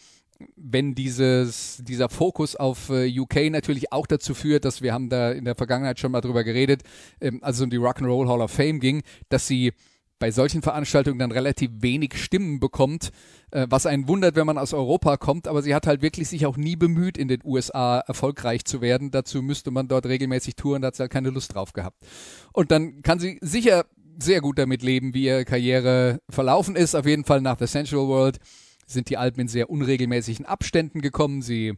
wenn 0.55 0.95
dieses, 0.95 1.83
dieser 1.83 2.09
Fokus 2.09 2.57
auf 2.57 2.91
äh, 2.91 3.19
UK 3.19 3.51
natürlich 3.51 3.93
auch 3.93 4.07
dazu 4.07 4.35
führt, 4.35 4.65
dass 4.65 4.83
wir 4.83 4.93
haben 4.93 5.09
da 5.09 5.33
in 5.33 5.47
der 5.47 5.55
Vergangenheit 5.55 5.99
schon 5.99 6.13
mal 6.13 6.21
drüber 6.21 6.45
geredet, 6.45 6.83
ähm, 7.21 7.43
als 7.43 7.57
es 7.57 7.63
um 7.63 7.71
die 7.71 7.79
Rock'n'Roll 7.79 8.29
Hall 8.29 8.43
of 8.43 8.51
Fame 8.51 8.79
ging, 8.79 9.03
dass 9.31 9.47
sie 9.47 9.73
bei 10.19 10.31
solchen 10.31 10.63
Veranstaltungen 10.63 11.19
dann 11.19 11.33
relativ 11.33 11.71
wenig 11.81 12.17
Stimmen 12.17 12.59
bekommt, 12.59 13.11
äh, 13.51 13.67
was 13.69 13.87
einen 13.87 14.09
wundert, 14.09 14.35
wenn 14.35 14.47
man 14.47 14.59
aus 14.59 14.73
Europa 14.73 15.17
kommt, 15.17 15.47
aber 15.47 15.63
sie 15.63 15.75
hat 15.75 15.87
halt 15.87 16.03
wirklich 16.03 16.29
sich 16.29 16.47
auch 16.47 16.57
nie 16.57 16.77
bemüht, 16.77 17.19
in 17.19 17.29
den 17.29 17.41
USA 17.45 17.99
erfolgreich 18.01 18.65
zu 18.65 18.81
werden. 18.81 19.11
Dazu 19.11 19.43
müsste 19.43 19.71
man 19.71 19.89
dort 19.89 20.07
regelmäßig 20.07 20.57
touren, 20.57 20.83
da 20.83 20.89
hat 20.89 20.97
sie 20.97 21.03
halt 21.03 21.13
keine 21.13 21.31
Lust 21.31 21.55
drauf 21.55 21.73
gehabt. 21.73 21.99
Und 22.53 22.71
dann 22.71 23.03
kann 23.03 23.19
sie 23.19 23.39
sicher 23.43 23.85
sehr 24.19 24.41
gut 24.41 24.59
damit 24.59 24.83
leben, 24.83 25.15
wie 25.15 25.25
ihre 25.25 25.45
Karriere 25.45 26.21
verlaufen 26.29 26.77
ist. 26.77 26.95
Auf 26.95 27.07
jeden 27.07 27.25
Fall 27.25 27.41
nach 27.41 27.59
The 27.59 27.67
Sensual 27.67 28.09
World 28.09 28.39
sind 28.87 29.11
die 29.11 29.17
Alben 29.17 29.43
in 29.43 29.49
sehr 29.49 29.71
unregelmäßigen 29.71 30.47
Abständen 30.47 31.01
gekommen. 31.01 31.43
Sie 31.43 31.75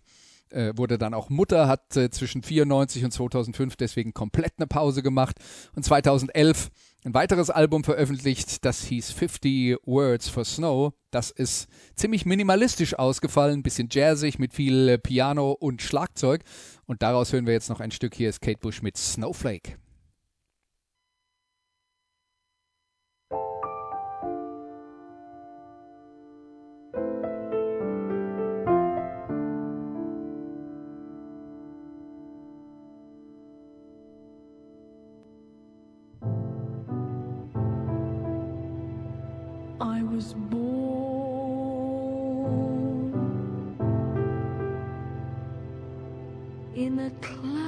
äh, 0.51 0.73
wurde 0.77 0.99
dann 0.99 1.15
auch 1.15 1.29
Mutter, 1.31 1.69
hat 1.69 1.97
äh, 1.97 2.11
zwischen 2.11 2.43
94 2.43 3.05
und 3.05 3.11
2005 3.13 3.77
deswegen 3.77 4.15
komplett 4.15 4.55
eine 4.59 4.67
Pause 4.67 5.03
gemacht 5.03 5.37
und 5.75 5.85
2011 5.85 6.71
ein 7.05 7.15
weiteres 7.15 7.49
Album 7.49 7.85
veröffentlicht, 7.85 8.65
das 8.65 8.83
hieß 8.85 9.13
50 9.13 9.77
Words 9.85 10.29
for 10.29 10.45
Snow. 10.45 10.93
Das 11.11 11.31
ist 11.31 11.69
ziemlich 11.95 12.27
minimalistisch 12.27 12.99
ausgefallen, 12.99 13.63
bisschen 13.63 13.89
jazzig 13.91 14.39
mit 14.39 14.53
viel 14.53 14.99
Piano 14.99 15.53
und 15.53 15.81
Schlagzeug 15.81 16.43
und 16.87 17.03
daraus 17.03 17.33
hören 17.33 17.47
wir 17.47 17.53
jetzt 17.53 17.71
noch 17.71 17.81
ein 17.81 17.93
Stück. 17.93 18.15
Hier 18.15 18.29
ist 18.29 18.41
Kate 18.41 18.59
Bush 18.59 18.83
mit 18.83 18.97
Snowflake. 18.97 19.79
Was 40.19 40.35
born 40.51 40.59
in 46.75 46.99
a 46.99 47.11
cloud. 47.21 47.68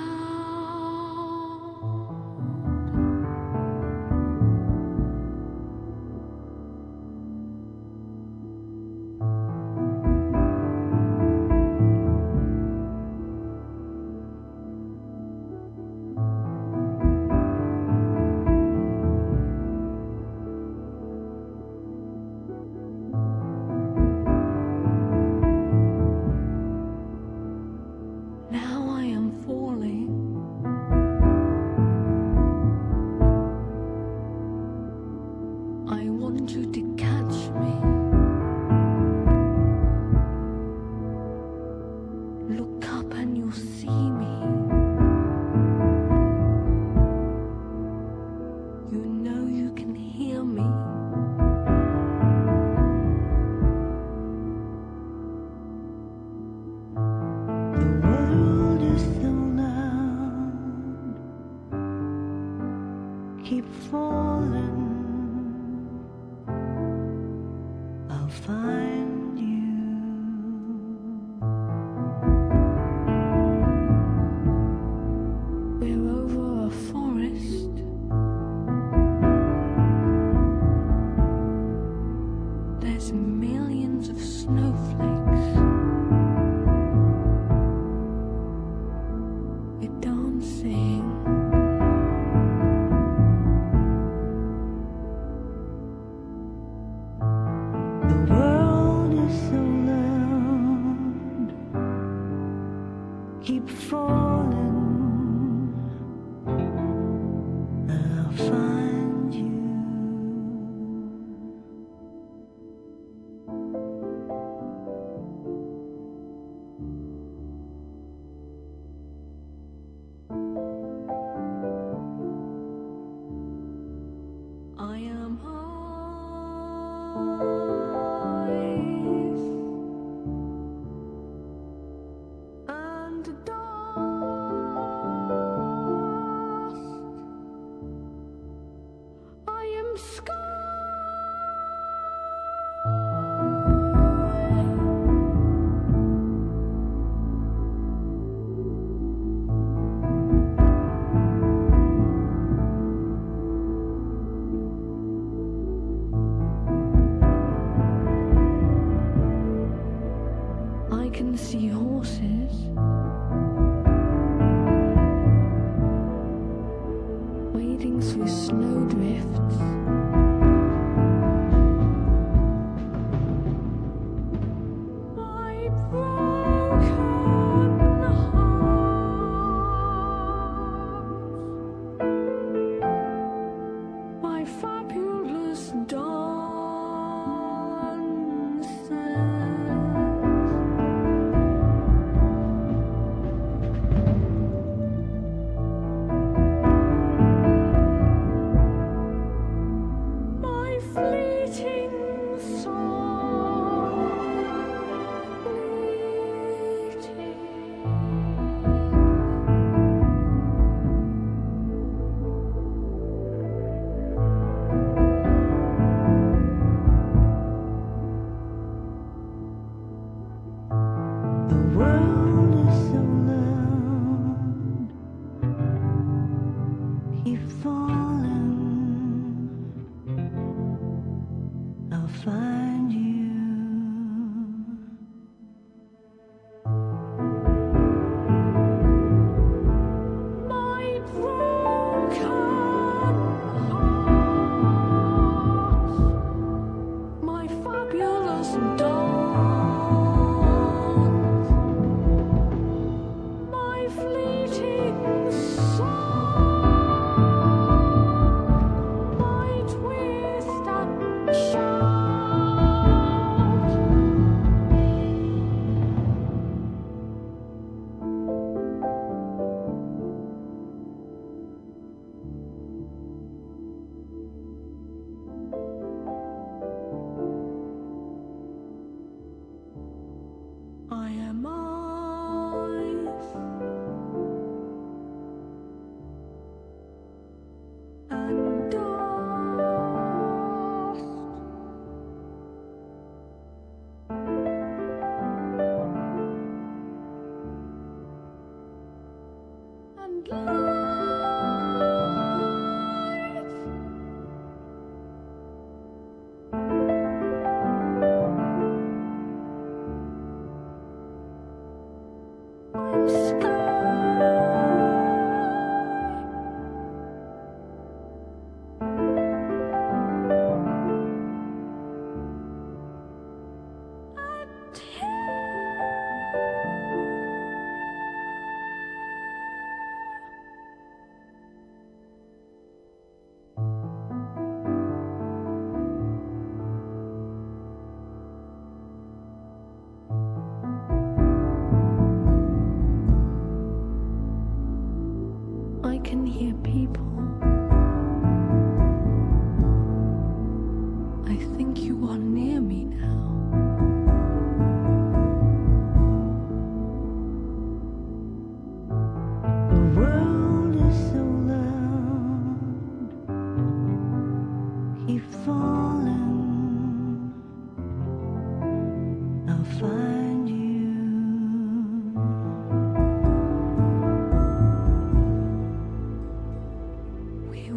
keep 103.43 103.69
falling. 103.69 104.30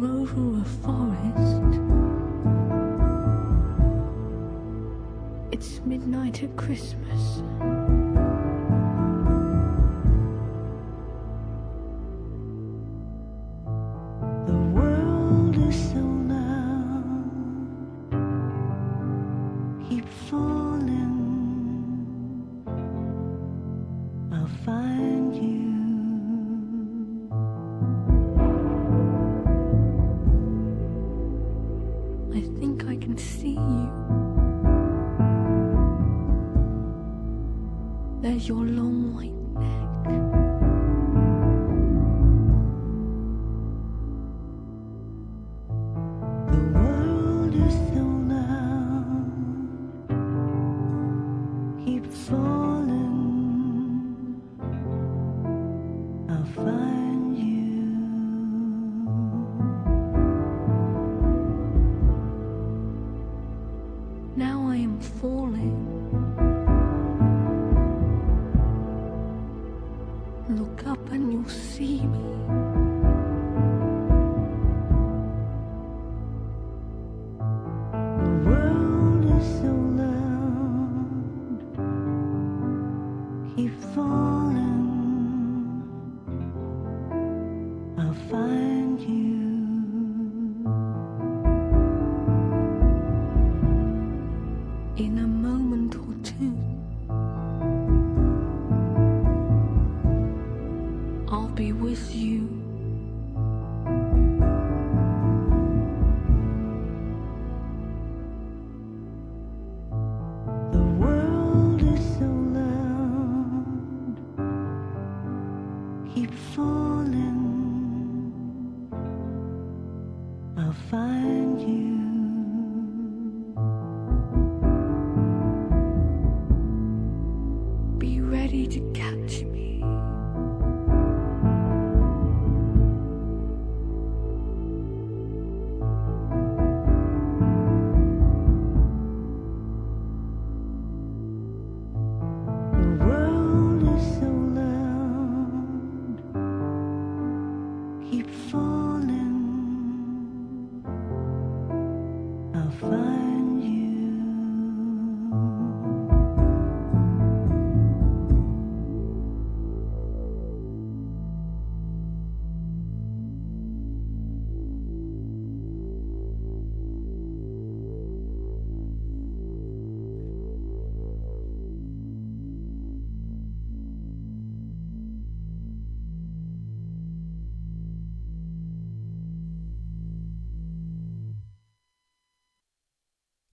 Over 0.04 0.60
a 0.60 0.64
forest. 0.82 1.80
It's 5.52 5.80
midnight 5.84 6.42
at 6.42 6.56
Christmas. 6.56 8.03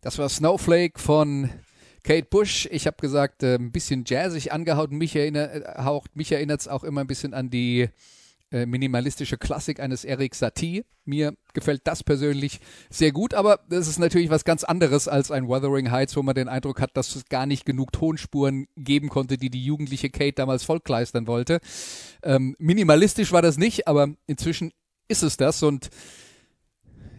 Das 0.01 0.17
war 0.17 0.29
Snowflake 0.29 0.99
von 0.99 1.49
Kate 2.03 2.25
Bush. 2.27 2.67
Ich 2.71 2.87
habe 2.87 2.97
gesagt, 2.99 3.43
äh, 3.43 3.55
ein 3.55 3.71
bisschen 3.71 4.03
jazzig 4.07 4.51
angehaut. 4.51 4.91
Mich 4.91 5.15
erinnert 5.15 5.53
äh, 5.55 5.83
haucht- 5.83 6.15
mich 6.15 6.31
erinnert 6.31 6.61
es 6.61 6.67
auch 6.67 6.83
immer 6.83 7.01
ein 7.01 7.07
bisschen 7.07 7.35
an 7.35 7.51
die 7.51 7.87
äh, 8.51 8.65
minimalistische 8.65 9.37
Klassik 9.37 9.79
eines 9.79 10.03
Eric 10.03 10.33
Satie. 10.33 10.83
Mir 11.05 11.35
gefällt 11.53 11.81
das 11.85 12.03
persönlich 12.03 12.59
sehr 12.89 13.11
gut, 13.11 13.35
aber 13.35 13.59
das 13.69 13.87
ist 13.87 13.99
natürlich 13.99 14.31
was 14.31 14.43
ganz 14.43 14.63
anderes 14.63 15.07
als 15.07 15.29
ein 15.29 15.47
Wuthering 15.47 15.91
Heights, 15.91 16.15
wo 16.15 16.23
man 16.23 16.33
den 16.33 16.49
Eindruck 16.49 16.81
hat, 16.81 16.97
dass 16.97 17.15
es 17.15 17.25
gar 17.25 17.45
nicht 17.45 17.65
genug 17.65 17.91
Tonspuren 17.93 18.67
geben 18.75 19.09
konnte, 19.09 19.37
die 19.37 19.51
die 19.51 19.63
jugendliche 19.63 20.09
Kate 20.09 20.33
damals 20.33 20.63
vollkleistern 20.63 21.27
wollte. 21.27 21.59
Ähm, 22.23 22.55
minimalistisch 22.57 23.31
war 23.31 23.43
das 23.43 23.57
nicht, 23.59 23.87
aber 23.87 24.09
inzwischen 24.25 24.71
ist 25.07 25.21
es 25.21 25.37
das 25.37 25.61
und 25.61 25.89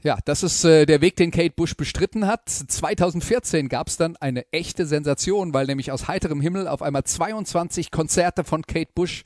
ja, 0.03 0.19
das 0.25 0.43
ist 0.43 0.65
äh, 0.65 0.85
der 0.85 1.01
Weg, 1.01 1.17
den 1.17 1.31
Kate 1.31 1.55
Bush 1.55 1.77
bestritten 1.77 2.27
hat. 2.27 2.49
2014 2.49 3.69
gab 3.69 3.89
es 3.89 3.97
dann 3.97 4.17
eine 4.17 4.51
echte 4.53 4.87
Sensation, 4.87 5.55
weil 5.55 5.67
nämlich 5.67 5.93
aus 5.93 6.09
heiterem 6.09 6.41
Himmel 6.41 6.67
auf 6.67 6.83
einmal 6.83 7.05
22 7.05 7.91
Konzerte 7.91 8.43
von 8.45 8.63
Kate 8.63 8.91
Bush 8.95 9.25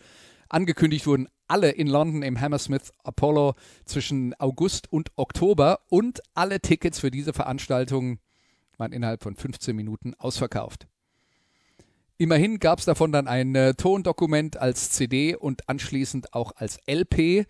angekündigt 0.48 1.06
wurden. 1.06 1.28
Alle 1.48 1.70
in 1.70 1.86
London 1.86 2.22
im 2.22 2.40
Hammersmith 2.40 2.92
Apollo 3.04 3.54
zwischen 3.84 4.34
August 4.38 4.92
und 4.92 5.10
Oktober 5.16 5.80
und 5.88 6.20
alle 6.34 6.60
Tickets 6.60 6.98
für 6.98 7.10
diese 7.10 7.32
Veranstaltung 7.32 8.18
waren 8.76 8.92
innerhalb 8.92 9.22
von 9.22 9.34
15 9.34 9.74
Minuten 9.74 10.14
ausverkauft. 10.14 10.86
Immerhin 12.18 12.58
gab 12.58 12.78
es 12.78 12.86
davon 12.86 13.12
dann 13.12 13.28
ein 13.28 13.54
äh, 13.54 13.74
Tondokument 13.74 14.56
als 14.56 14.90
CD 14.90 15.36
und 15.36 15.68
anschließend 15.68 16.32
auch 16.32 16.52
als 16.56 16.78
LP. 16.86 17.46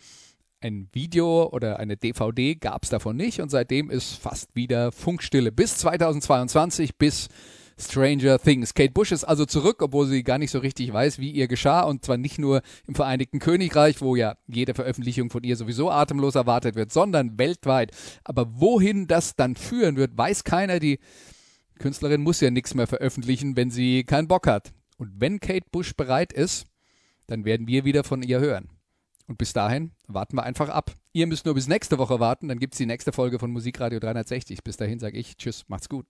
Ein 0.61 0.89
Video 0.93 1.51
oder 1.53 1.79
eine 1.79 1.99
DVD 1.99 2.55
gab 2.55 2.85
es 2.85 2.89
davon 2.89 3.17
nicht 3.17 3.41
und 3.41 3.51
seitdem 3.51 3.91
ist 3.91 4.15
fast 4.15 4.57
wieder 4.57 4.91
Funkstille. 4.91 5.53
Bis 5.53 5.77
2022, 5.79 6.97
bis 6.97 7.29
Stranger 7.79 8.39
Things. 8.39 8.73
Kate 8.73 8.93
Bush 8.93 9.13
ist 9.13 9.25
also 9.25 9.45
zurück, 9.45 9.83
obwohl 9.83 10.07
sie 10.07 10.23
gar 10.23 10.39
nicht 10.39 10.51
so 10.51 10.61
richtig 10.61 10.91
weiß, 10.91 11.19
wie 11.19 11.31
ihr 11.31 11.47
geschah 11.47 11.83
und 11.83 12.07
zwar 12.07 12.17
nicht 12.17 12.39
nur 12.39 12.63
im 12.87 12.95
Vereinigten 12.95 13.39
Königreich, 13.39 14.01
wo 14.01 14.17
ja 14.17 14.37
jede 14.47 14.73
Veröffentlichung 14.73 15.29
von 15.29 15.45
ihr 15.45 15.57
sowieso 15.57 15.91
atemlos 15.91 16.37
erwartet 16.37 16.75
wird, 16.75 16.91
sondern 16.91 17.39
weltweit. 17.39 17.91
Aber 18.25 18.47
wohin 18.59 19.07
das 19.07 19.37
dann 19.37 19.57
führen 19.57 19.97
wird, 19.97 20.17
weiß 20.17 20.45
keiner. 20.45 20.81
Die 20.81 21.01
Künstlerin 21.79 22.23
muss 22.23 22.41
ja 22.41 22.51
nichts 22.51 22.75
mehr 22.75 22.87
veröffentlichen, 22.87 23.57
wenn 23.57 23.71
sie 23.71 24.05
keinen 24.05 24.27
Bock 24.27 24.47
hat. 24.47 24.73
Und 24.97 25.13
wenn 25.21 25.39
Kate 25.39 25.67
Bush 25.71 25.95
bereit 25.95 26.33
ist, 26.33 26.65
dann 27.27 27.45
werden 27.45 27.67
wir 27.67 27.85
wieder 27.85 28.05
von 28.05 28.23
ihr 28.23 28.41
hören. 28.41 28.71
Und 29.27 29.39
bis 29.39 29.53
dahin 29.53 29.93
warten 30.07 30.37
wir 30.37 30.45
einfach 30.45 30.69
ab. 30.69 30.93
Ihr 31.13 31.27
müsst 31.27 31.47
nur 31.47 31.55
bis 31.55 31.69
nächste 31.69 31.99
Woche 31.99 32.21
warten, 32.21 32.49
dann 32.49 32.59
gibt's 32.59 32.79
die 32.79 32.87
nächste 32.87 33.13
Folge 33.13 33.39
von 33.39 33.51
Musikradio 33.51 33.99
360. 33.99 34.63
Bis 34.63 34.77
dahin 34.77 34.99
sage 34.99 35.19
ich 35.19 35.37
Tschüss, 35.37 35.65
macht's 35.69 35.89
gut. 35.89 36.07